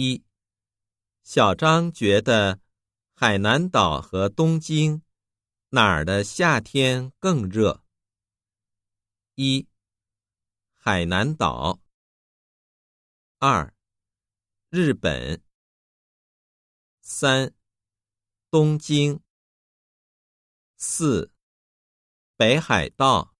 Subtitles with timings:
[0.00, 0.24] 一。
[1.22, 2.58] 小张觉得
[3.12, 5.02] 海南岛和东京
[5.68, 7.84] 哪儿的夏天更热。
[9.34, 9.68] 一。
[10.78, 11.80] 海南岛。
[13.38, 13.74] 二。
[14.70, 15.44] 日本。
[17.02, 17.52] 三。
[18.50, 19.20] 东京。
[20.78, 21.30] 四。
[22.38, 23.34] 北海道。